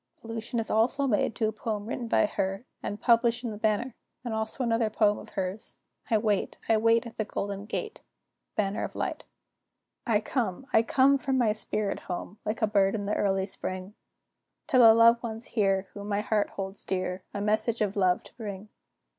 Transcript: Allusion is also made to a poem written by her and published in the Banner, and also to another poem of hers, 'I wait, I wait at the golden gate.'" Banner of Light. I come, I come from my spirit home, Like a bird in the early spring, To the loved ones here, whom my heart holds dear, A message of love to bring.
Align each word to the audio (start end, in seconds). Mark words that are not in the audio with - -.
Allusion 0.23 0.59
is 0.59 0.71
also 0.71 1.05
made 1.05 1.35
to 1.35 1.47
a 1.47 1.51
poem 1.51 1.85
written 1.85 2.07
by 2.07 2.25
her 2.25 2.65
and 2.81 2.99
published 2.99 3.43
in 3.43 3.51
the 3.51 3.57
Banner, 3.59 3.93
and 4.25 4.33
also 4.33 4.57
to 4.57 4.63
another 4.63 4.89
poem 4.89 5.19
of 5.19 5.29
hers, 5.37 5.77
'I 6.09 6.17
wait, 6.17 6.57
I 6.67 6.77
wait 6.77 7.05
at 7.05 7.17
the 7.17 7.23
golden 7.23 7.67
gate.'" 7.67 8.01
Banner 8.55 8.83
of 8.83 8.95
Light. 8.95 9.25
I 10.07 10.19
come, 10.19 10.65
I 10.73 10.81
come 10.81 11.19
from 11.19 11.37
my 11.37 11.51
spirit 11.51 11.99
home, 11.99 12.39
Like 12.45 12.63
a 12.63 12.67
bird 12.67 12.95
in 12.95 13.05
the 13.05 13.13
early 13.13 13.45
spring, 13.45 13.93
To 14.69 14.79
the 14.79 14.91
loved 14.95 15.21
ones 15.21 15.49
here, 15.49 15.87
whom 15.93 16.07
my 16.07 16.21
heart 16.21 16.49
holds 16.49 16.83
dear, 16.83 17.21
A 17.31 17.39
message 17.39 17.79
of 17.81 17.95
love 17.95 18.23
to 18.23 18.33
bring. 18.35 18.69